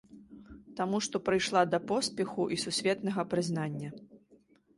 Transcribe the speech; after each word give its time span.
Таму 0.77 1.01
што 1.07 1.21
прыйшла 1.27 1.61
да 1.73 1.79
поспеху 1.91 2.47
і 2.57 2.59
сусветнага 2.65 3.27
прызнання. 3.37 3.89